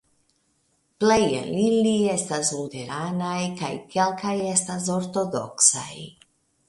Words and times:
Plej 1.03 1.19
el 1.39 1.51
ili 1.65 1.91
estas 2.13 2.51
luteranaj 2.55 3.37
kaj 3.61 3.69
kelkaj 3.97 4.35
estas 4.55 4.93
ortodoksaj. 4.99 5.89